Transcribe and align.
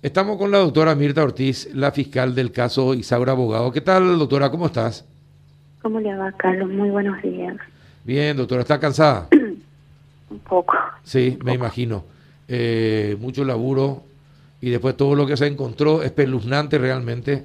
Estamos 0.00 0.38
con 0.38 0.52
la 0.52 0.58
doctora 0.58 0.94
Mirta 0.94 1.24
Ortiz, 1.24 1.74
la 1.74 1.90
fiscal 1.90 2.32
del 2.32 2.52
caso 2.52 2.94
Isaura 2.94 3.32
Abogado. 3.32 3.72
¿Qué 3.72 3.80
tal, 3.80 4.16
doctora? 4.16 4.48
¿Cómo 4.48 4.66
estás? 4.66 5.04
¿Cómo 5.82 5.98
le 5.98 6.14
va, 6.14 6.30
Carlos? 6.32 6.68
Muy 6.70 6.88
buenos 6.88 7.20
días. 7.20 7.56
Bien, 8.04 8.36
doctora. 8.36 8.62
¿Está 8.62 8.78
cansada? 8.78 9.26
Un 10.30 10.38
poco. 10.48 10.76
Sí, 11.02 11.36
me 11.42 11.54
imagino. 11.54 12.04
Eh, 12.46 13.16
mucho 13.18 13.44
laburo 13.44 14.04
y 14.60 14.70
después 14.70 14.96
todo 14.96 15.16
lo 15.16 15.26
que 15.26 15.36
se 15.36 15.48
encontró, 15.48 16.00
espeluznante 16.04 16.78
realmente. 16.78 17.42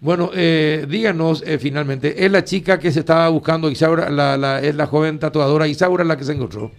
Bueno, 0.00 0.30
eh, 0.34 0.86
díganos 0.88 1.42
eh, 1.46 1.58
finalmente, 1.58 2.24
¿es 2.24 2.32
la 2.32 2.44
chica 2.44 2.78
que 2.78 2.92
se 2.92 3.00
estaba 3.00 3.28
buscando, 3.28 3.70
Isaura, 3.70 4.08
la, 4.08 4.38
la, 4.38 4.60
es 4.60 4.74
la 4.74 4.86
joven 4.86 5.18
tatuadora 5.18 5.68
Isaura 5.68 6.02
la 6.02 6.16
que 6.16 6.24
se 6.24 6.32
encontró? 6.32 6.70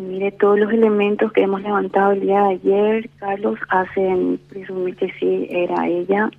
Mire, 0.00 0.30
todos 0.30 0.60
los 0.60 0.72
elementos 0.72 1.32
que 1.32 1.42
hemos 1.42 1.60
levantado 1.60 2.12
el 2.12 2.20
día 2.20 2.40
de 2.42 2.50
ayer, 2.50 3.10
Carlos, 3.18 3.58
hacen 3.68 4.38
presumir 4.48 4.94
que 4.94 5.12
sí 5.18 5.48
era 5.50 5.88
ella. 5.88 6.30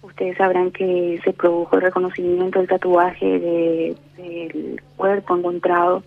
Ustedes 0.00 0.38
sabrán 0.38 0.70
que 0.70 1.20
se 1.22 1.34
produjo 1.34 1.76
el 1.76 1.82
reconocimiento 1.82 2.58
del 2.58 2.68
tatuaje 2.68 3.38
de, 3.38 3.96
del 4.16 4.80
cuerpo 4.96 5.36
encontrado. 5.36 6.04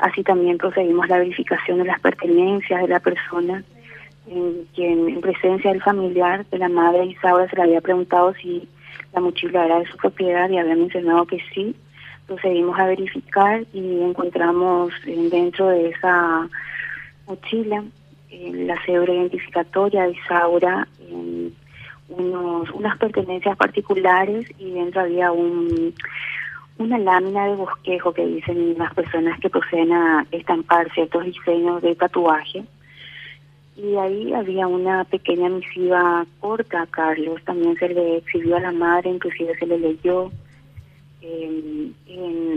Así 0.00 0.24
también 0.24 0.58
procedimos 0.58 1.08
la 1.08 1.18
verificación 1.18 1.78
de 1.78 1.84
las 1.84 2.00
pertenencias 2.00 2.82
de 2.82 2.88
la 2.88 2.98
persona, 2.98 3.62
en 4.26 4.66
quien 4.74 5.08
en 5.08 5.20
presencia 5.20 5.70
del 5.70 5.82
familiar 5.82 6.44
de 6.46 6.58
la 6.58 6.68
madre 6.68 7.06
Isaura 7.06 7.48
se 7.48 7.54
le 7.54 7.62
había 7.62 7.80
preguntado 7.80 8.34
si 8.34 8.68
la 9.12 9.20
mochila 9.20 9.66
era 9.66 9.78
de 9.78 9.86
su 9.86 9.96
propiedad 9.98 10.50
y 10.50 10.58
había 10.58 10.74
mencionado 10.74 11.26
que 11.26 11.38
sí 11.54 11.76
procedimos 12.26 12.78
a 12.78 12.86
verificar 12.86 13.64
y 13.72 14.00
encontramos 14.00 14.92
eh, 15.06 15.28
dentro 15.30 15.68
de 15.68 15.90
esa 15.90 16.48
mochila 17.26 17.84
eh, 18.30 18.50
la 18.66 18.76
cédula 18.84 19.14
identificatoria 19.14 20.04
de 20.04 20.12
Isaura, 20.12 20.88
unos, 22.08 22.70
unas 22.70 22.98
pertenencias 22.98 23.56
particulares 23.56 24.46
y 24.58 24.70
dentro 24.70 25.00
había 25.00 25.32
un 25.32 25.94
una 26.78 26.98
lámina 26.98 27.46
de 27.46 27.54
bosquejo 27.54 28.12
que 28.12 28.26
dicen 28.26 28.76
las 28.78 28.92
personas 28.94 29.38
que 29.40 29.50
proceden 29.50 29.92
a 29.92 30.26
estampar 30.32 30.92
ciertos 30.92 31.24
diseños 31.24 31.82
de 31.82 31.94
tatuaje. 31.94 32.64
Y 33.76 33.96
ahí 33.96 34.32
había 34.32 34.66
una 34.66 35.04
pequeña 35.04 35.48
misiva 35.48 36.26
corta 36.40 36.82
a 36.82 36.86
Carlos, 36.86 37.42
también 37.44 37.76
se 37.76 37.88
le 37.88 38.18
exhibió 38.18 38.56
a 38.56 38.60
la 38.60 38.72
madre, 38.72 39.10
inclusive 39.10 39.56
se 39.58 39.66
le 39.66 39.78
leyó 39.78 40.30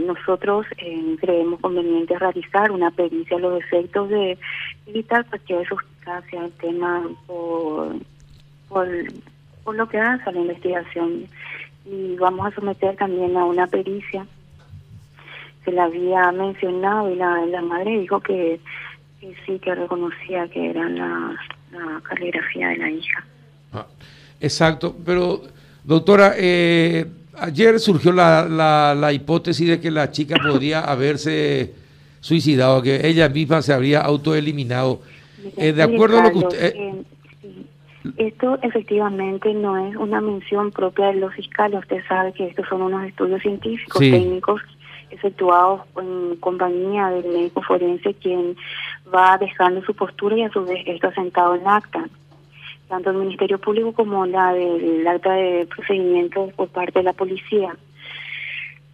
nosotros 0.05 0.65
eh, 0.77 1.15
creemos 1.19 1.59
conveniente 1.59 2.17
realizar 2.17 2.71
una 2.71 2.91
pericia 2.91 3.37
a 3.37 3.39
los 3.39 3.61
efectos 3.61 4.09
de 4.09 4.37
evitar 4.85 5.25
eso 5.47 5.77
sea 6.29 6.45
el 6.45 6.51
tema 6.53 7.03
por, 7.25 7.95
por, 8.69 9.75
lo 9.75 9.89
que 9.89 9.99
hace 9.99 10.31
la 10.31 10.39
investigación. 10.39 11.27
Y 11.85 12.15
vamos 12.15 12.47
a 12.47 12.55
someter 12.55 12.95
también 12.95 13.35
a 13.35 13.45
una 13.45 13.67
pericia. 13.67 14.25
Se 15.65 15.71
la 15.71 15.85
había 15.85 16.31
mencionado 16.31 17.11
y 17.11 17.15
la, 17.15 17.45
la 17.45 17.61
madre 17.61 17.99
dijo 17.99 18.19
que, 18.21 18.59
sí, 19.45 19.59
que 19.59 19.75
reconocía 19.75 20.47
que 20.47 20.69
era 20.69 20.87
la, 20.87 21.35
la 21.71 22.01
caligrafía 22.03 22.69
de 22.69 22.77
la 22.77 22.89
hija. 22.89 23.25
Ah, 23.73 23.85
exacto, 24.39 24.95
pero 25.05 25.41
doctora, 25.83 26.33
eh, 26.37 27.05
ayer 27.39 27.79
surgió 27.79 28.11
la, 28.11 28.95
la, 28.95 29.13
hipótesis 29.13 29.67
de 29.67 29.79
que 29.79 29.91
la 29.91 30.11
chica 30.11 30.37
podría 30.47 30.81
haberse 30.81 31.73
suicidado, 32.19 32.81
que 32.81 33.07
ella 33.07 33.29
misma 33.29 33.61
se 33.61 33.73
habría 33.73 34.01
autoeliminado. 34.01 35.01
Eh, 35.55 35.71
de 35.73 35.83
acuerdo 35.83 36.19
a 36.19 36.23
lo 36.23 36.31
que 36.31 36.37
usted... 36.37 36.75
Eh, 36.75 37.03
esto 38.15 38.57
efectivamente 38.61 39.53
no 39.53 39.85
es 39.85 39.95
una 39.97 40.21
mención 40.21 40.71
propia 40.71 41.07
de 41.07 41.15
los 41.15 41.33
fiscales. 41.33 41.81
Usted 41.81 42.01
sabe 42.07 42.31
que 42.31 42.47
estos 42.47 42.65
son 42.69 42.81
unos 42.81 43.05
estudios 43.05 43.41
científicos, 43.41 43.99
técnicos, 43.99 44.61
efectuados 45.09 45.81
en 46.01 46.37
compañía 46.37 47.09
del 47.09 47.25
médico 47.25 47.61
forense, 47.63 48.13
quien 48.13 48.55
va 49.13 49.37
dejando 49.37 49.83
su 49.83 49.93
postura 49.93 50.37
y 50.37 50.43
a 50.43 50.49
su 50.51 50.63
vez 50.63 50.83
esto 50.85 51.07
asentado 51.07 51.55
en 51.55 51.67
acta 51.67 52.07
tanto 52.87 53.09
el 53.09 53.17
Ministerio 53.17 53.59
Público 53.59 53.93
como 53.93 54.25
la 54.25 54.53
del 54.53 55.05
acta 55.07 55.33
de 55.33 55.67
procedimiento 55.67 56.51
por 56.55 56.69
parte 56.69 56.99
de 56.99 57.03
la 57.03 57.13
policía. 57.13 57.75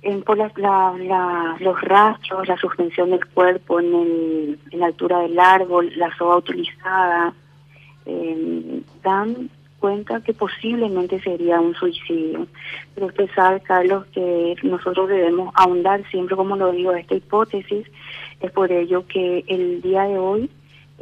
En, 0.01 0.21
por 0.21 0.37
la, 0.37 0.51
la, 0.57 1.55
los 1.59 1.79
rastros, 1.81 2.47
la 2.47 2.57
suspensión 2.57 3.11
del 3.11 3.25
cuerpo 3.27 3.79
en, 3.79 3.93
el, 3.93 4.59
en 4.71 4.79
la 4.79 4.87
altura 4.87 5.19
del 5.19 5.39
árbol, 5.39 5.91
la 5.95 6.13
soga 6.17 6.37
utilizada, 6.37 7.33
eh, 8.05 8.81
dan 9.01 9.49
cuenta 9.79 10.21
que 10.21 10.33
posiblemente 10.33 11.21
sería 11.21 11.59
un 11.59 11.73
suicidio. 11.75 12.47
Pero 12.95 13.07
usted 13.07 13.29
sabe, 13.35 13.59
Carlos, 13.61 14.05
que 14.13 14.55
nosotros 14.63 15.09
debemos 15.09 15.53
ahondar 15.55 16.03
siempre, 16.09 16.35
como 16.35 16.55
lo 16.55 16.71
digo, 16.71 16.93
esta 16.93 17.15
hipótesis. 17.15 17.85
Es 18.41 18.51
por 18.51 18.71
ello 18.71 19.05
que 19.07 19.43
el 19.47 19.81
día 19.81 20.03
de 20.03 20.17
hoy 20.17 20.49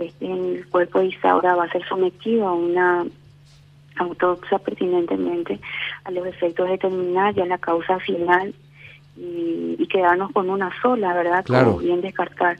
este, 0.01 0.31
el 0.31 0.67
cuerpo 0.69 0.99
de 0.99 1.07
Isaura 1.07 1.55
va 1.55 1.65
a 1.65 1.71
ser 1.71 1.87
sometido 1.87 2.47
a 2.47 2.53
una 2.53 3.05
autopsia 3.97 4.57
pertinentemente 4.59 5.59
a 6.03 6.11
los 6.11 6.25
efectos 6.25 6.65
de 6.65 6.73
determinar 6.73 7.33
ya 7.33 7.45
la 7.45 7.57
causa 7.57 7.99
final 7.99 8.53
y, 9.17 9.87
quedarnos 9.87 10.31
con 10.31 10.49
una 10.49 10.71
sola, 10.81 11.13
¿verdad? 11.13 11.43
Claro. 11.43 11.77
bien 11.77 11.99
descartar. 11.99 12.57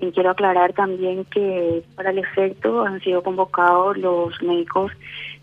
Y 0.00 0.10
quiero 0.10 0.30
aclarar 0.30 0.72
también 0.72 1.24
que 1.26 1.84
para 1.94 2.10
el 2.10 2.18
efecto 2.18 2.82
han 2.82 3.00
sido 3.00 3.22
convocados 3.22 3.96
los 3.96 4.42
médicos 4.42 4.90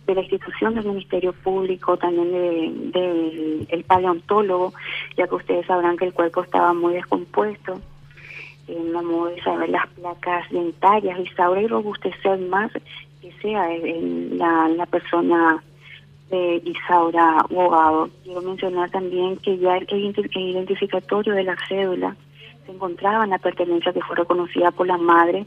de 0.06 0.16
la 0.16 0.22
institución 0.22 0.76
del 0.76 0.86
Ministerio 0.86 1.32
Público, 1.32 1.96
también 1.96 2.32
del 2.32 2.92
de, 2.92 3.66
el 3.70 3.84
paleontólogo, 3.86 4.74
ya 5.18 5.28
que 5.28 5.36
ustedes 5.36 5.66
sabrán 5.66 5.96
que 5.96 6.06
el 6.06 6.14
cuerpo 6.14 6.44
estaba 6.44 6.74
muy 6.74 6.94
descompuesto 6.96 7.82
en 8.68 8.92
modo 8.92 9.28
de 9.28 9.42
saber 9.42 9.70
las 9.70 9.88
placas 9.90 10.50
dentarias, 10.50 11.20
y 11.20 11.68
robustecer 11.68 12.40
más 12.40 12.72
que 13.22 13.32
sea 13.42 13.68
la, 14.38 14.70
la 14.70 14.86
persona 14.86 15.64
de 16.30 16.62
Isaura 16.66 17.40
abogado. 17.40 18.10
Quiero 18.24 18.42
mencionar 18.42 18.90
también 18.90 19.38
que 19.38 19.58
ya 19.58 19.78
el, 19.78 19.88
identificatorio 19.92 21.34
de 21.34 21.44
la 21.44 21.56
cédula 21.68 22.16
se 22.66 22.72
encontraba 22.72 23.24
en 23.24 23.30
la 23.30 23.38
pertenencia 23.38 23.94
que 23.94 24.02
fue 24.02 24.16
reconocida 24.16 24.72
por 24.72 24.88
la 24.88 24.98
madre. 24.98 25.46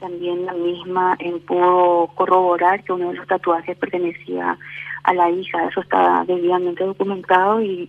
También 0.00 0.44
la 0.44 0.52
misma 0.52 1.16
en 1.20 1.40
pudo 1.40 2.08
corroborar 2.14 2.82
que 2.82 2.92
uno 2.92 3.10
de 3.10 3.16
los 3.16 3.26
tatuajes 3.26 3.78
pertenecía 3.78 4.58
a 5.04 5.14
la 5.14 5.30
hija. 5.30 5.68
Eso 5.68 5.80
está 5.80 6.24
debidamente 6.26 6.84
documentado 6.84 7.62
y 7.62 7.88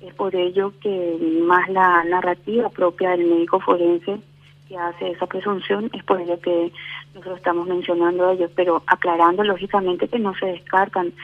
es 0.00 0.14
por 0.14 0.34
ello 0.34 0.72
que 0.80 1.18
más 1.46 1.68
la 1.68 2.04
narrativa 2.04 2.68
propia 2.68 3.10
del 3.10 3.26
médico 3.26 3.60
forense 3.60 4.20
que 4.68 4.76
hace 4.76 5.12
esa 5.12 5.26
presunción, 5.26 5.90
es 5.94 6.04
por 6.04 6.20
ello 6.20 6.38
que 6.40 6.70
nosotros 7.14 7.38
estamos 7.38 7.66
mencionando 7.66 8.30
ellos, 8.30 8.50
pero 8.54 8.82
aclarando 8.86 9.42
lógicamente 9.42 10.08
que 10.08 10.18
no 10.18 10.34
se 10.38 10.46
descartan 10.46 11.14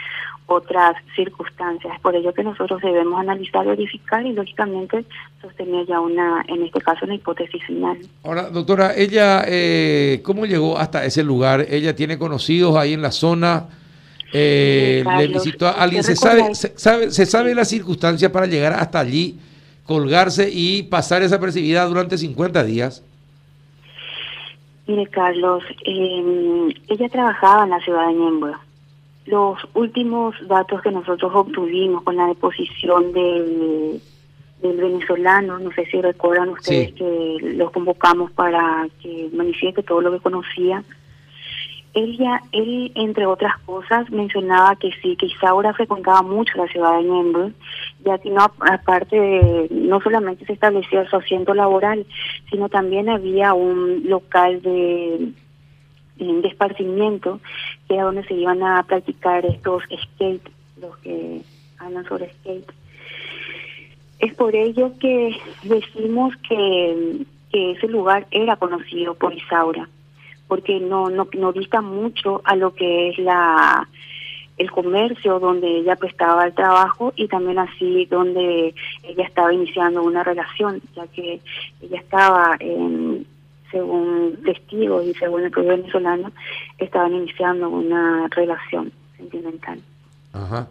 otras 0.46 0.96
circunstancias. 1.14 1.94
Es 1.94 2.00
por 2.00 2.14
ello 2.14 2.32
que 2.32 2.42
nosotros 2.42 2.80
debemos 2.82 3.20
analizar, 3.20 3.66
verificar 3.66 4.24
y 4.26 4.32
lógicamente 4.32 5.04
sostener 5.40 5.86
ya 5.86 6.00
una, 6.00 6.42
en 6.48 6.62
este 6.62 6.80
caso, 6.80 7.04
una 7.04 7.14
hipótesis 7.14 7.62
final. 7.64 7.98
Ahora, 8.24 8.50
doctora, 8.50 8.94
ella, 8.96 9.44
eh, 9.46 10.20
¿cómo 10.24 10.46
llegó 10.46 10.78
hasta 10.78 11.04
ese 11.04 11.22
lugar? 11.22 11.66
¿Ella 11.68 11.94
tiene 11.94 12.18
conocidos 12.18 12.76
ahí 12.76 12.94
en 12.94 13.02
la 13.02 13.12
zona? 13.12 13.68
Eh, 14.36 15.04
le 15.16 15.28
visitó 15.28 15.68
a 15.68 15.70
alguien. 15.70 16.02
¿Se 16.02 16.16
sabe, 16.16 16.56
se 16.56 16.76
sabe, 16.76 17.12
¿Se 17.12 17.24
sabe 17.24 17.54
la 17.54 17.64
circunstancia 17.64 18.32
para 18.32 18.46
llegar 18.46 18.72
hasta 18.72 18.98
allí, 18.98 19.38
colgarse 19.86 20.50
y 20.52 20.82
pasar 20.82 21.22
esa 21.22 21.38
percibida 21.38 21.86
durante 21.86 22.18
50 22.18 22.64
días? 22.64 23.04
Mire, 24.88 25.06
Carlos, 25.06 25.62
eh, 25.86 26.74
ella 26.88 27.08
trabajaba 27.08 27.62
en 27.62 27.70
la 27.70 27.80
ciudad 27.80 28.08
de 28.08 28.14
Ñembo. 28.14 28.50
Los 29.26 29.58
últimos 29.72 30.34
datos 30.48 30.82
que 30.82 30.90
nosotros 30.90 31.30
obtuvimos 31.32 32.02
con 32.02 32.16
la 32.16 32.26
deposición 32.26 33.12
del, 33.12 34.02
del 34.60 34.76
venezolano, 34.76 35.60
no 35.60 35.70
sé 35.72 35.86
si 35.86 36.02
recuerdan 36.02 36.48
ustedes 36.48 36.92
que 36.94 37.36
los 37.56 37.70
convocamos 37.70 38.32
para 38.32 38.88
que 39.00 39.30
manifieste 39.32 39.84
todo 39.84 40.00
lo 40.00 40.12
que 40.12 40.20
conocía, 40.20 40.82
él 41.94 42.18
ya, 42.18 42.42
él 42.52 42.90
entre 42.96 43.24
otras 43.24 43.56
cosas 43.60 44.10
mencionaba 44.10 44.74
que 44.76 44.90
sí, 45.00 45.16
que 45.16 45.26
Isaura 45.26 45.72
frecuentaba 45.74 46.22
mucho 46.22 46.58
la 46.58 46.66
ciudad 46.66 46.98
de 46.98 47.04
Ñemby, 47.04 47.54
ya 48.04 48.18
que 48.18 48.30
no, 48.30 48.42
aparte 48.42 49.18
de, 49.18 49.68
no 49.70 50.00
solamente 50.00 50.44
se 50.44 50.54
establecía 50.54 51.08
su 51.08 51.16
asiento 51.16 51.54
laboral, 51.54 52.04
sino 52.50 52.68
también 52.68 53.08
había 53.08 53.54
un 53.54 54.02
local 54.08 54.60
de, 54.62 55.32
de 56.16 56.48
esparcimiento, 56.48 57.40
que 57.86 57.94
era 57.94 58.04
donde 58.04 58.24
se 58.24 58.34
iban 58.34 58.62
a 58.62 58.82
practicar 58.82 59.46
estos 59.46 59.84
skate, 59.84 60.48
los 60.80 60.96
que 60.98 61.42
hablan 61.78 62.04
sobre 62.06 62.32
skate. 62.32 62.72
Es 64.18 64.34
por 64.34 64.54
ello 64.56 64.92
que 64.98 65.36
decimos 65.62 66.34
que, 66.48 67.24
que 67.52 67.72
ese 67.72 67.86
lugar 67.86 68.26
era 68.32 68.56
conocido 68.56 69.14
por 69.14 69.32
Isaura 69.32 69.88
porque 70.48 70.80
no, 70.80 71.08
no, 71.08 71.28
no 71.36 71.52
dista 71.52 71.80
mucho 71.80 72.40
a 72.44 72.56
lo 72.56 72.74
que 72.74 73.10
es 73.10 73.18
la 73.18 73.88
el 74.56 74.70
comercio 74.70 75.40
donde 75.40 75.78
ella 75.78 75.96
prestaba 75.96 76.46
el 76.46 76.54
trabajo 76.54 77.12
y 77.16 77.26
también 77.26 77.58
así 77.58 78.06
donde 78.06 78.74
ella 79.02 79.24
estaba 79.24 79.52
iniciando 79.52 80.02
una 80.02 80.22
relación, 80.22 80.80
ya 80.94 81.06
que 81.08 81.40
ella 81.82 81.98
estaba, 81.98 82.56
en, 82.60 83.26
según 83.70 84.38
testigos 84.44 85.04
y 85.06 85.14
según 85.14 85.42
el 85.42 85.50
pueblo 85.50 85.76
venezolano, 85.76 86.30
estaban 86.78 87.14
iniciando 87.14 87.68
una 87.68 88.28
relación 88.28 88.92
sentimental. 89.16 89.80
Ajá. 90.32 90.68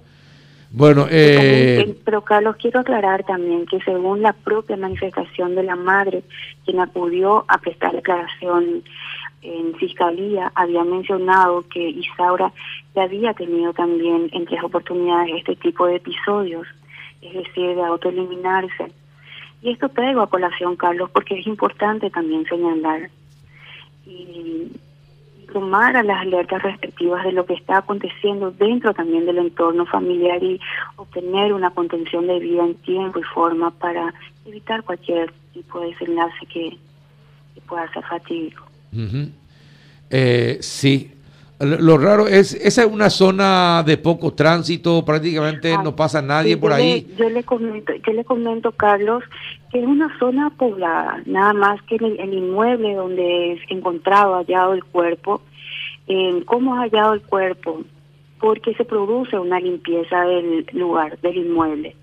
Bueno, 0.71 1.05
eh... 1.11 1.95
pero 2.03 2.23
Carlos, 2.23 2.55
quiero 2.55 2.79
aclarar 2.79 3.23
también 3.25 3.67
que 3.67 3.79
según 3.81 4.23
la 4.23 4.33
propia 4.33 4.75
manifestación 4.75 5.53
de 5.53 5.61
la 5.61 5.75
madre, 5.75 6.23
quien 6.65 6.79
acudió 6.79 7.45
a 7.47 7.59
prestar 7.59 7.91
declaración 7.93 8.81
en 9.43 9.75
fiscalía, 9.75 10.51
había 10.55 10.83
mencionado 10.83 11.65
que 11.67 11.89
Isaura 11.89 12.51
ya 12.95 13.03
había 13.03 13.33
tenido 13.33 13.73
también 13.73 14.29
en 14.31 14.45
tres 14.45 14.63
oportunidades 14.63 15.35
este 15.37 15.55
tipo 15.57 15.85
de 15.85 15.97
episodios, 15.97 16.65
es 17.21 17.33
decir, 17.33 17.75
de 17.75 17.83
autoeliminarse. 17.83 18.91
Y 19.61 19.71
esto 19.71 19.89
traigo 19.89 20.21
a 20.21 20.29
colación, 20.29 20.75
Carlos, 20.75 21.09
porque 21.11 21.39
es 21.39 21.47
importante 21.47 22.09
también 22.09 22.45
señalar. 22.45 23.09
Y 24.05 24.67
tomar 25.53 25.95
a 25.95 26.03
las 26.03 26.21
alertas 26.21 26.63
respectivas 26.63 27.23
de 27.23 27.31
lo 27.31 27.45
que 27.45 27.53
está 27.53 27.77
aconteciendo 27.77 28.51
dentro 28.51 28.93
también 28.93 29.25
del 29.25 29.37
entorno 29.37 29.85
familiar 29.85 30.43
y 30.43 30.59
obtener 30.95 31.53
una 31.53 31.69
contención 31.69 32.27
de 32.27 32.39
vida 32.39 32.65
en 32.65 32.75
tiempo 32.75 33.19
y 33.19 33.23
forma 33.23 33.69
para 33.71 34.13
evitar 34.45 34.83
cualquier 34.83 35.31
tipo 35.53 35.79
de 35.79 35.87
desenlace 35.87 36.45
que, 36.51 36.77
pueda 37.67 37.89
ser 37.93 38.03
fatídico. 38.03 38.72
Eh, 40.09 40.57
sí, 40.61 41.11
lo 41.59 41.97
raro 41.97 42.27
es, 42.27 42.53
esa 42.53 42.83
es 42.83 42.91
una 42.91 43.09
zona 43.09 43.83
de 43.83 43.97
poco 43.97 44.33
tránsito, 44.33 45.03
prácticamente 45.05 45.75
no 45.83 45.95
pasa 45.95 46.21
nadie 46.21 46.57
por 46.57 46.73
ahí. 46.73 47.07
yo 47.17 47.29
le 47.29 47.43
comento, 47.43 47.93
yo 48.05 48.13
le 48.13 48.25
comento, 48.25 48.71
Carlos, 48.73 49.23
que 49.71 49.79
es 49.79 49.85
una 49.85 50.17
zona 50.19 50.49
poblada, 50.51 51.21
nada 51.25 51.53
más 51.53 51.81
que 51.83 51.95
el, 51.95 52.19
el 52.19 52.33
inmueble 52.33 52.95
donde 52.95 53.53
es 53.53 53.59
encontrado, 53.69 54.35
hallado 54.35 54.73
el 54.73 54.83
cuerpo. 54.83 55.41
¿Cómo 56.45 56.75
ha 56.75 56.81
hallado 56.81 57.13
el 57.13 57.21
cuerpo? 57.21 57.81
Porque 58.39 58.73
se 58.75 58.83
produce 58.83 59.39
una 59.39 59.59
limpieza 59.59 60.25
del 60.25 60.65
lugar, 60.73 61.17
del 61.21 61.37
inmueble. 61.37 61.95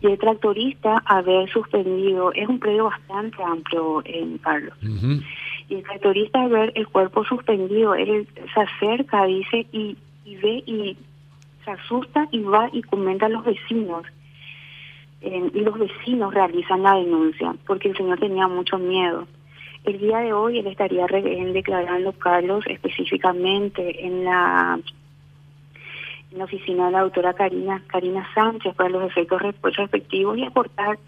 Y 0.00 0.06
el 0.06 0.18
tractorista, 0.18 1.02
haber 1.06 1.50
suspendido, 1.50 2.32
es 2.32 2.48
un 2.48 2.60
predio 2.60 2.84
bastante 2.84 3.42
amplio 3.42 4.02
en 4.04 4.38
Carlos. 4.38 4.76
Y 5.68 5.76
el 5.76 5.82
tractorista 5.82 6.42
al 6.42 6.50
ver 6.50 6.72
el 6.74 6.86
cuerpo 6.88 7.24
suspendido, 7.24 7.94
él 7.94 8.28
se 8.54 8.60
acerca, 8.60 9.24
dice, 9.24 9.66
y, 9.72 9.96
y 10.24 10.36
ve 10.36 10.62
y 10.66 10.96
se 11.64 11.70
asusta 11.70 12.28
y 12.30 12.40
va 12.40 12.70
y 12.72 12.82
comenta 12.82 13.26
a 13.26 13.28
los 13.28 13.44
vecinos. 13.44 14.04
y 15.20 15.60
los 15.60 15.78
vecinos 15.78 16.32
realizan 16.32 16.82
la 16.82 16.94
denuncia 16.94 17.54
porque 17.66 17.88
el 17.88 17.96
señor 17.96 18.18
tenía 18.18 18.46
mucho 18.48 18.78
miedo. 18.78 19.26
El 19.84 19.98
día 19.98 20.18
de 20.18 20.32
hoy 20.32 20.58
él 20.58 20.66
estaría 20.66 21.06
declarando, 21.06 22.12
Carlos, 22.12 22.64
específicamente 22.66 24.04
en 24.04 24.24
la 24.24 24.80
en 26.32 26.38
la 26.38 26.44
oficina 26.44 26.86
de 26.86 26.92
la 26.92 27.00
doctora 27.02 27.34
Karina, 27.34 27.82
Karina 27.86 28.26
Sánchez 28.34 28.74
para 28.74 28.90
los 28.90 29.04
efectos 29.04 29.40
respectivos 29.62 30.36
y 30.38 30.44
aportar 30.44 30.98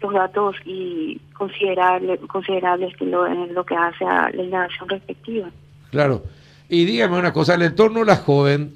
los 0.00 0.12
datos 0.12 0.56
y 0.64 1.20
considerable, 1.32 2.18
considerables 2.18 2.96
que 2.96 3.06
lo, 3.06 3.26
en 3.26 3.54
lo 3.54 3.64
que 3.64 3.74
hace 3.74 4.04
a 4.04 4.30
la 4.30 4.42
indagación 4.42 4.88
respectiva. 4.88 5.48
Claro. 5.90 6.22
Y 6.68 6.84
dígame 6.84 7.18
una 7.18 7.32
cosa, 7.32 7.54
el 7.54 7.62
entorno 7.62 8.00
de 8.00 8.06
la 8.06 8.16
joven, 8.16 8.74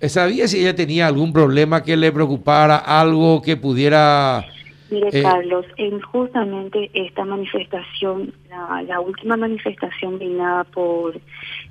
¿sabía 0.00 0.48
si 0.48 0.60
ella 0.60 0.74
tenía 0.74 1.06
algún 1.06 1.32
problema 1.32 1.82
que 1.82 1.96
le 1.96 2.12
preocupara, 2.12 2.76
algo 2.76 3.42
que 3.42 3.56
pudiera... 3.56 4.44
Mire, 4.90 5.08
eh, 5.12 5.22
Carlos, 5.22 5.66
en 5.76 6.00
justamente 6.00 6.90
esta 6.94 7.22
manifestación, 7.26 8.32
la, 8.48 8.82
la 8.82 9.00
última 9.00 9.36
manifestación 9.36 10.16
brindada 10.16 10.64
por 10.64 11.14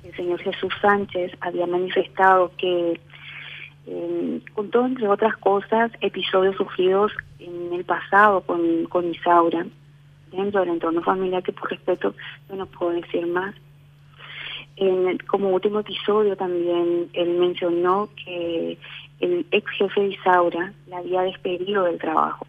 el 0.04 0.16
señor 0.16 0.38
Jesús 0.38 0.72
Sánchez, 0.80 1.32
había 1.40 1.66
manifestado 1.66 2.52
que 2.56 3.00
eh, 3.90 4.40
todo 4.70 4.86
entre 4.86 5.08
otras 5.08 5.36
cosas, 5.38 5.90
episodios 6.00 6.56
sufridos 6.56 7.12
en 7.38 7.72
el 7.72 7.84
pasado 7.84 8.42
con, 8.42 8.84
con 8.84 9.10
Isaura, 9.10 9.66
dentro 10.30 10.60
del 10.60 10.70
entorno 10.70 11.02
familiar, 11.02 11.42
que 11.42 11.52
por 11.52 11.70
respeto 11.70 12.14
no 12.50 12.56
nos 12.56 12.68
puedo 12.68 12.92
decir 12.92 13.26
más. 13.26 13.54
En, 14.76 15.16
como 15.26 15.48
último 15.48 15.80
episodio 15.80 16.36
también 16.36 17.08
él 17.14 17.38
mencionó 17.38 18.10
que 18.24 18.78
el 19.20 19.46
ex 19.50 19.70
jefe 19.70 20.00
de 20.02 20.08
Isaura 20.08 20.72
la 20.86 20.98
había 20.98 21.22
despedido 21.22 21.84
del 21.84 21.98
trabajo. 21.98 22.46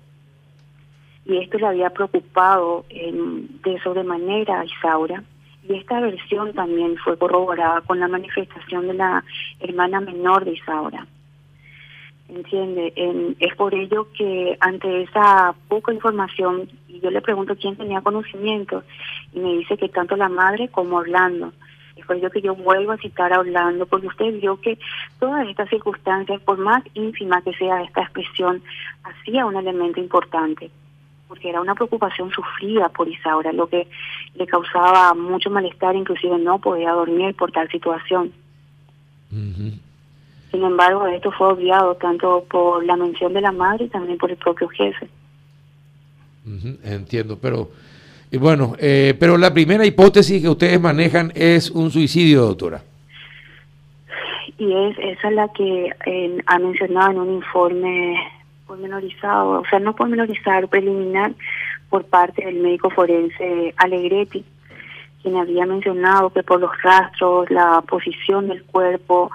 Y 1.25 1.37
esto 1.37 1.57
le 1.57 1.67
había 1.67 1.89
preocupado 1.91 2.85
de 2.89 3.79
sobremanera 3.81 4.59
a 4.59 4.65
Isaura. 4.65 5.23
Y 5.67 5.75
esta 5.75 5.99
versión 5.99 6.53
también 6.53 6.97
fue 6.97 7.17
corroborada 7.17 7.81
con 7.81 7.99
la 7.99 8.07
manifestación 8.07 8.87
de 8.87 8.95
la 8.95 9.23
hermana 9.59 10.01
menor 10.01 10.43
de 10.43 10.53
Isaura 10.53 11.07
¿entiende? 12.39 12.93
es 13.39 13.55
por 13.55 13.73
ello 13.73 14.07
que 14.17 14.57
ante 14.59 15.03
esa 15.03 15.53
poca 15.67 15.93
información, 15.93 16.69
y 16.87 16.99
yo 16.99 17.11
le 17.11 17.21
pregunto 17.21 17.55
quién 17.55 17.75
tenía 17.75 18.01
conocimiento, 18.01 18.83
y 19.33 19.39
me 19.39 19.57
dice 19.57 19.77
que 19.77 19.89
tanto 19.89 20.15
la 20.15 20.29
madre 20.29 20.69
como 20.69 20.97
Orlando. 20.97 21.53
Es 21.95 22.05
por 22.05 22.15
ello 22.15 22.29
que 22.31 22.41
yo 22.41 22.55
vuelvo 22.55 22.93
a 22.93 22.97
citar 22.97 23.33
a 23.33 23.39
Orlando, 23.39 23.85
porque 23.85 24.07
usted 24.07 24.39
vio 24.39 24.59
que 24.61 24.79
todas 25.19 25.47
estas 25.47 25.69
circunstancias, 25.69 26.41
por 26.41 26.57
más 26.57 26.83
ínfima 26.93 27.41
que 27.41 27.53
sea 27.53 27.83
esta 27.83 28.01
expresión, 28.01 28.61
hacía 29.03 29.45
un 29.45 29.57
elemento 29.57 29.99
importante, 29.99 30.71
porque 31.27 31.49
era 31.49 31.61
una 31.61 31.75
preocupación 31.75 32.31
sufrida 32.31 32.89
por 32.89 33.07
Isaura, 33.07 33.51
lo 33.51 33.67
que 33.67 33.87
le 34.35 34.47
causaba 34.47 35.13
mucho 35.13 35.49
malestar, 35.49 35.95
inclusive 35.95 36.37
no 36.39 36.59
podía 36.59 36.91
dormir 36.91 37.35
por 37.35 37.51
tal 37.51 37.69
situación. 37.69 38.31
Sin 40.51 40.63
embargo, 40.63 41.05
esto 41.07 41.31
fue 41.31 41.53
obviado 41.53 41.95
tanto 41.95 42.45
por 42.49 42.83
la 42.83 42.95
mención 42.95 43.33
de 43.33 43.41
la 43.41 43.51
madre 43.51 43.85
y 43.85 43.89
también 43.89 44.17
por 44.17 44.31
el 44.31 44.37
propio 44.37 44.67
jefe. 44.69 45.07
entiendo, 46.83 47.37
pero 47.39 47.69
y 48.31 48.37
bueno, 48.37 48.75
eh, 48.77 49.15
pero 49.19 49.37
la 49.37 49.53
primera 49.53 49.85
hipótesis 49.85 50.41
que 50.41 50.49
ustedes 50.49 50.79
manejan 50.79 51.31
es 51.33 51.71
un 51.71 51.89
suicidio, 51.89 52.43
doctora. 52.43 52.81
Y 54.57 54.71
es 54.71 54.97
esa 54.99 55.31
la 55.31 55.47
que 55.47 55.89
ha 56.45 56.59
mencionado 56.59 57.11
en 57.11 57.17
un 57.17 57.33
informe 57.35 58.15
pormenorizado, 58.67 59.61
o 59.61 59.65
sea, 59.65 59.79
no 59.79 59.95
pormenorizado, 59.95 60.67
preliminar, 60.67 61.31
por 61.89 62.05
parte 62.05 62.45
del 62.45 62.59
médico 62.59 62.91
forense 62.91 63.73
Alegretti, 63.77 64.45
quien 65.23 65.37
había 65.37 65.65
mencionado 65.65 66.29
que 66.29 66.43
por 66.43 66.59
los 66.59 66.71
rastros, 66.83 67.49
la 67.49 67.81
posición 67.81 68.47
del 68.47 68.63
cuerpo, 68.63 69.31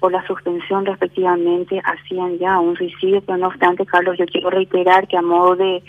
por 0.00 0.12
la 0.12 0.26
suspensión 0.26 0.86
respectivamente 0.86 1.80
hacían 1.84 2.38
ya 2.38 2.58
un 2.58 2.76
suicidio, 2.76 3.20
pero 3.20 3.38
no 3.38 3.48
obstante, 3.48 3.86
Carlos, 3.86 4.16
yo 4.18 4.26
quiero 4.26 4.50
reiterar 4.50 5.06
que 5.06 5.16
a 5.16 5.22
modo 5.22 5.56
de 5.56 5.82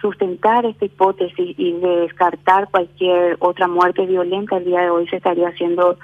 sustentar 0.00 0.64
esta 0.64 0.84
hipótesis 0.84 1.54
y 1.58 1.72
de 1.72 1.96
descartar 2.02 2.68
cualquier 2.70 3.36
otra 3.40 3.68
muerte 3.68 4.06
violenta, 4.06 4.56
el 4.56 4.64
día 4.64 4.82
de 4.82 4.90
hoy 4.90 5.06
se 5.08 5.16
estaría 5.16 5.48
haciendo 5.48 5.98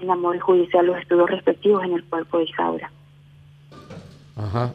en 0.00 0.06
la 0.06 0.16
modo 0.16 0.38
judicial 0.40 0.86
los 0.86 0.98
estudios 0.98 1.28
respectivos 1.30 1.84
en 1.84 1.92
el 1.94 2.04
cuerpo 2.04 2.38
de 2.38 2.44
Isaura. 2.44 2.90
Ajá. 4.36 4.72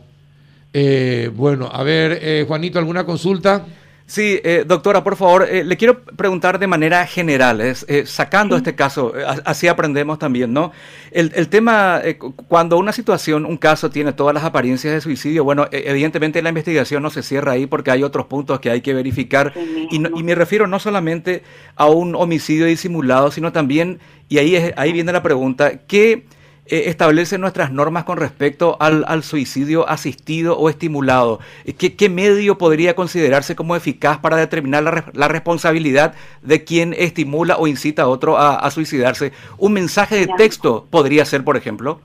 Eh, 0.72 1.32
bueno, 1.34 1.68
a 1.72 1.84
ver, 1.84 2.20
eh, 2.22 2.46
Juanito, 2.48 2.78
¿alguna 2.78 3.06
consulta? 3.06 3.66
Sí, 4.10 4.40
eh, 4.44 4.64
doctora, 4.66 5.04
por 5.04 5.16
favor, 5.16 5.48
eh, 5.48 5.64
le 5.64 5.78
quiero 5.78 6.02
preguntar 6.02 6.58
de 6.58 6.66
manera 6.66 7.06
general, 7.06 7.62
eh, 7.62 8.06
sacando 8.08 8.56
este 8.56 8.74
caso, 8.74 9.14
así 9.46 9.68
aprendemos 9.68 10.18
también, 10.18 10.52
¿no? 10.52 10.72
El, 11.12 11.32
el 11.36 11.48
tema, 11.48 12.02
cuando 12.48 12.80
una 12.80 12.92
situación, 12.92 13.46
un 13.46 13.58
caso 13.58 13.92
tiene 13.92 14.12
todas 14.12 14.34
las 14.34 14.44
apariencias 14.44 14.96
de 14.96 15.02
suicidio, 15.02 15.44
bueno, 15.44 15.68
e, 15.72 15.84
evidentemente 15.86 16.42
la 16.42 16.50
investigación 16.50 17.04
no 17.04 17.12
se 17.12 17.22
cierra 17.22 17.52
ahí 17.52 17.68
porque 17.68 17.92
hay 17.92 18.02
otros 18.02 18.26
puntos 18.26 18.60
que 18.60 18.72
hay 18.72 18.82
que 18.82 18.96
verificar. 18.96 19.54
Y, 19.92 19.98
y, 19.98 20.24
me 20.24 20.34
refiero 20.34 20.66
no 20.66 20.80
solamente 20.80 21.44
a 21.76 21.86
un 21.86 22.16
homicidio 22.16 22.66
disimulado, 22.66 23.30
sino 23.30 23.52
también, 23.52 24.00
y 24.28 24.40
ahí, 24.40 24.56
es, 24.56 24.74
ahí 24.76 24.92
viene 24.92 25.12
la 25.12 25.22
pregunta, 25.22 25.82
¿qué 25.86 26.26
eh, 26.70 26.90
establece 26.90 27.38
nuestras 27.38 27.72
normas 27.72 28.04
con 28.04 28.18
respecto 28.18 28.78
al, 28.80 29.04
al 29.08 29.24
suicidio 29.24 29.88
asistido 29.90 30.58
o 30.58 30.70
estimulado? 30.70 31.40
Eh, 31.66 31.74
¿Qué, 31.74 31.96
¿Qué, 31.96 32.10
medio 32.10 32.58
podría 32.58 32.96
considerarse 32.96 33.56
como 33.56 33.76
eficaz 33.76 34.20
para 34.20 34.38
determinar 34.38 34.84
la, 34.84 35.06
la 35.14 35.28
responsabilidad 35.28 36.14
de 36.42 36.64
quien 36.64 36.94
estimula 36.98 37.58
o 37.58 37.68
incita 37.68 38.04
a 38.04 38.08
otro 38.08 38.38
a, 38.38 38.56
a 38.56 38.72
suicidarse? 38.72 39.32
¿Un 39.58 39.74
mensaje 39.74 40.16
de 40.16 40.28
texto 40.38 40.88
podría 40.90 41.26
ser, 41.26 41.44
por 41.44 41.58
ejemplo? 41.58 42.02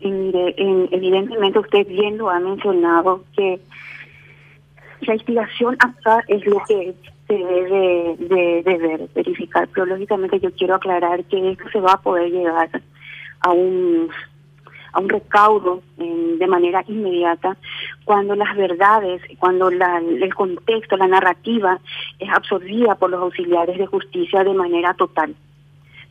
Mire, 0.00 0.54
evidentemente 0.56 1.58
usted 1.58 1.86
bien 1.88 2.18
lo 2.18 2.30
ha 2.30 2.38
mencionado 2.38 3.24
que 3.36 3.58
la 5.00 5.14
inspiración 5.14 5.76
acá 5.80 6.22
es 6.28 6.44
lo 6.46 6.62
que 6.68 6.94
se 7.26 7.34
debe 7.34 8.16
de, 8.18 8.62
ver, 8.78 9.08
verificar. 9.14 9.68
Pero 9.72 9.86
lógicamente 9.86 10.40
yo 10.40 10.50
quiero 10.52 10.76
aclarar 10.76 11.24
que 11.24 11.50
esto 11.50 11.64
se 11.70 11.80
va 11.80 11.92
a 11.92 12.00
poder 12.00 12.30
llegar 12.30 12.70
a 13.40 13.50
un 13.50 14.10
a 14.92 15.00
un 15.00 15.08
recaudo 15.08 15.82
de 15.96 16.46
manera 16.46 16.82
inmediata 16.88 17.56
cuando 18.04 18.34
las 18.34 18.56
verdades, 18.56 19.20
cuando 19.38 19.70
la, 19.70 19.98
el 19.98 20.34
contexto, 20.34 20.96
la 20.96 21.06
narrativa 21.06 21.78
es 22.18 22.28
absorbida 22.30 22.94
por 22.94 23.10
los 23.10 23.20
auxiliares 23.20 23.78
de 23.78 23.86
justicia 23.86 24.44
de 24.44 24.54
manera 24.54 24.94
total. 24.94 25.34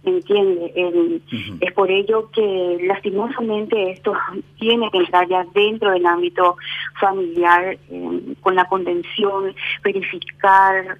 ¿Me 0.03 0.11
entiende? 0.11 1.21
Es 1.59 1.73
por 1.73 1.91
ello 1.91 2.29
que 2.31 2.77
lastimosamente 2.83 3.91
esto 3.91 4.13
tiene 4.57 4.89
que 4.91 4.99
entrar 4.99 5.27
ya 5.27 5.45
dentro 5.53 5.91
del 5.91 6.05
ámbito 6.05 6.55
familiar, 6.99 7.77
eh, 7.89 8.35
con 8.39 8.55
la 8.55 8.65
contención, 8.65 9.53
verificar, 9.83 10.97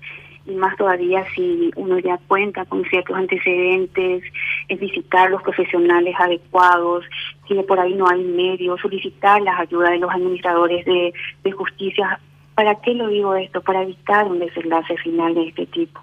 y 0.48 0.56
más 0.56 0.76
todavía 0.78 1.26
si 1.36 1.72
uno 1.76 2.00
ya 2.00 2.18
cuenta 2.28 2.66
con 2.66 2.84
ciertos 2.86 3.16
antecedentes, 3.16 4.24
es 4.70 4.80
visitar 4.80 5.30
los 5.30 5.44
profesionales 5.44 6.16
adecuados, 6.18 7.04
si 7.48 7.56
por 7.64 7.80
ahí 7.80 7.94
no 7.94 8.08
hay 8.08 8.24
medios, 8.24 8.80
solicitar 8.82 9.42
las 9.42 9.60
ayudas 9.60 9.92
de 9.92 10.00
los 10.00 10.12
administradores 10.12 10.86
de, 10.86 11.14
de 11.44 11.52
justicia. 11.52 12.20
¿Para 12.56 12.76
qué 12.82 12.94
lo 12.94 13.10
digo 13.10 13.36
esto? 13.36 13.62
Para 13.62 13.84
evitar 13.84 14.26
un 14.26 14.40
desenlace 14.40 14.98
final 14.98 15.36
de 15.36 15.50
este 15.50 15.66
tipo. 15.68 16.02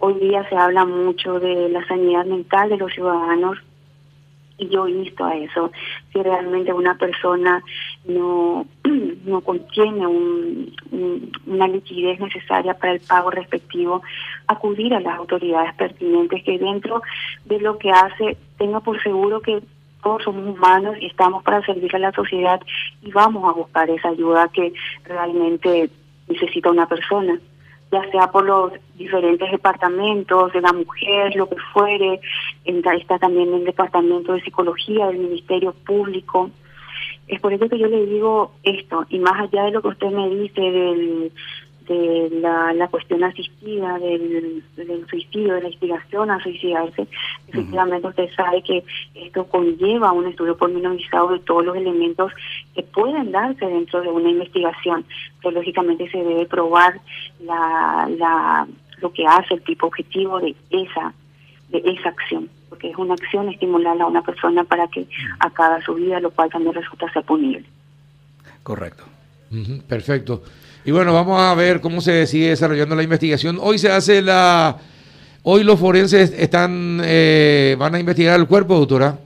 Hoy 0.00 0.14
día 0.14 0.48
se 0.48 0.56
habla 0.56 0.84
mucho 0.84 1.40
de 1.40 1.68
la 1.68 1.86
sanidad 1.86 2.24
mental 2.26 2.68
de 2.68 2.76
los 2.76 2.92
ciudadanos 2.92 3.58
y 4.58 4.68
yo 4.68 4.86
insto 4.88 5.24
a 5.24 5.36
eso. 5.36 5.70
Si 6.12 6.22
realmente 6.22 6.72
una 6.72 6.96
persona 6.96 7.62
no, 8.04 8.66
no 9.24 9.40
contiene 9.40 10.06
un, 10.06 10.74
una 11.46 11.68
liquidez 11.68 12.20
necesaria 12.20 12.74
para 12.74 12.92
el 12.92 13.00
pago 13.00 13.30
respectivo, 13.30 14.02
acudir 14.46 14.92
a 14.94 15.00
las 15.00 15.16
autoridades 15.18 15.74
pertinentes 15.74 16.42
que 16.44 16.58
dentro 16.58 17.02
de 17.44 17.60
lo 17.60 17.78
que 17.78 17.90
hace 17.90 18.36
tenga 18.58 18.80
por 18.80 19.02
seguro 19.02 19.40
que 19.40 19.62
todos 20.02 20.22
somos 20.24 20.56
humanos 20.56 20.96
y 21.00 21.06
estamos 21.06 21.42
para 21.42 21.64
servir 21.64 21.94
a 21.96 21.98
la 21.98 22.12
sociedad 22.12 22.60
y 23.02 23.10
vamos 23.10 23.44
a 23.48 23.52
buscar 23.52 23.90
esa 23.90 24.10
ayuda 24.10 24.48
que 24.48 24.72
realmente 25.04 25.90
necesita 26.28 26.70
una 26.70 26.86
persona 26.86 27.38
ya 27.90 28.10
sea 28.10 28.30
por 28.30 28.44
los 28.44 28.72
diferentes 28.96 29.50
departamentos 29.50 30.52
de 30.52 30.60
la 30.60 30.72
mujer, 30.72 31.34
lo 31.36 31.48
que 31.48 31.56
fuere, 31.72 32.20
está 32.64 33.18
también 33.18 33.52
el 33.54 33.64
departamento 33.64 34.32
de 34.32 34.42
psicología 34.42 35.06
del 35.06 35.18
Ministerio 35.18 35.72
Público. 35.72 36.50
Es 37.26 37.40
por 37.40 37.52
eso 37.52 37.68
que 37.68 37.78
yo 37.78 37.86
le 37.86 38.06
digo 38.06 38.52
esto, 38.62 39.06
y 39.08 39.18
más 39.18 39.40
allá 39.40 39.64
de 39.64 39.72
lo 39.72 39.82
que 39.82 39.88
usted 39.88 40.10
me 40.10 40.28
dice 40.30 40.60
del 40.60 41.32
de 41.88 42.40
la, 42.40 42.88
cuestión 42.88 43.24
asistida 43.24 43.98
del, 43.98 44.62
suicidio, 45.08 45.54
de 45.54 45.62
la 45.62 45.68
inspiración 45.68 46.30
a 46.30 46.42
suicidarse, 46.42 47.06
efectivamente 47.48 48.08
usted 48.08 48.28
sabe 48.36 48.62
que 48.62 48.84
esto 49.14 49.44
conlleva 49.46 50.12
un 50.12 50.26
estudio 50.26 50.56
pormenorizado 50.56 51.30
de 51.30 51.38
todos 51.40 51.64
los 51.64 51.76
elementos 51.76 52.32
que 52.74 52.82
pueden 52.82 53.32
darse 53.32 53.66
dentro 53.66 54.02
de 54.02 54.08
una 54.08 54.30
investigación, 54.30 55.04
pero 55.42 55.52
lógicamente 55.52 56.10
se 56.10 56.18
debe 56.18 56.46
probar 56.46 57.00
la, 57.40 58.08
la, 58.18 58.68
lo 59.00 59.12
que 59.12 59.26
hace 59.26 59.54
el 59.54 59.62
tipo 59.62 59.86
objetivo 59.86 60.40
de 60.40 60.54
esa, 60.70 61.14
de 61.70 61.82
esa 61.84 62.10
acción, 62.10 62.48
porque 62.68 62.90
es 62.90 62.96
una 62.96 63.14
acción 63.14 63.48
estimular 63.48 64.00
a 64.00 64.06
una 64.06 64.22
persona 64.22 64.64
para 64.64 64.86
que 64.88 65.06
acabe 65.40 65.82
su 65.82 65.94
vida, 65.94 66.20
lo 66.20 66.30
cual 66.30 66.50
también 66.50 66.74
resulta 66.74 67.10
ser 67.12 67.24
punible. 67.24 67.64
Correcto. 68.62 69.04
perfecto. 69.86 70.42
Y 70.88 70.90
bueno, 70.90 71.12
vamos 71.12 71.38
a 71.38 71.54
ver 71.54 71.82
cómo 71.82 72.00
se 72.00 72.26
sigue 72.26 72.48
desarrollando 72.48 72.96
la 72.96 73.02
investigación. 73.02 73.58
Hoy 73.60 73.76
se 73.76 73.92
hace 73.92 74.22
la... 74.22 74.78
Hoy 75.42 75.62
los 75.62 75.78
forenses 75.78 76.32
están 76.32 77.02
eh, 77.04 77.76
van 77.78 77.94
a 77.94 78.00
investigar 78.00 78.40
el 78.40 78.46
cuerpo, 78.46 78.78
doctora. 78.78 79.18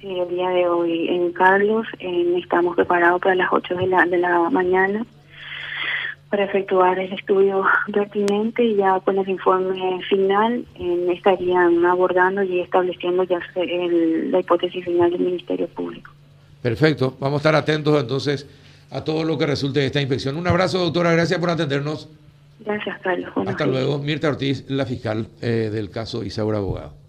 Sí, 0.00 0.08
el 0.08 0.28
día 0.30 0.48
de 0.48 0.66
hoy 0.66 1.06
en 1.10 1.32
Carlos 1.32 1.86
estamos 2.00 2.74
preparados 2.74 3.20
para 3.20 3.36
las 3.36 3.46
8 3.52 3.72
de 3.76 3.86
la, 3.86 4.04
de 4.04 4.18
la 4.18 4.50
mañana 4.50 5.06
para 6.28 6.46
efectuar 6.46 6.98
el 6.98 7.12
estudio 7.12 7.62
pertinente 7.92 8.64
y 8.64 8.74
ya 8.74 8.98
con 8.98 9.16
el 9.16 9.28
informe 9.28 10.00
final 10.08 10.64
estarían 11.14 11.86
abordando 11.86 12.42
y 12.42 12.62
estableciendo 12.62 13.22
ya 13.22 13.38
la 13.54 14.40
hipótesis 14.40 14.84
final 14.84 15.12
del 15.12 15.20
Ministerio 15.20 15.68
Público. 15.68 16.10
Perfecto, 16.60 17.16
vamos 17.20 17.36
a 17.36 17.42
estar 17.42 17.54
atentos 17.54 18.00
entonces 18.00 18.48
a 18.90 19.02
todo 19.04 19.24
lo 19.24 19.38
que 19.38 19.46
resulte 19.46 19.80
de 19.80 19.86
esta 19.86 20.00
inspección. 20.00 20.36
Un 20.36 20.46
abrazo, 20.46 20.78
doctora, 20.78 21.12
gracias 21.12 21.38
por 21.38 21.50
atendernos. 21.50 22.08
Gracias, 22.60 22.98
Carlos. 23.00 23.30
Hasta 23.46 23.66
luego. 23.66 23.98
Mirta 23.98 24.28
Ortiz, 24.28 24.64
la 24.68 24.84
fiscal 24.84 25.28
eh, 25.40 25.70
del 25.72 25.90
caso 25.90 26.22
Isaura 26.22 26.58
Abogado. 26.58 26.99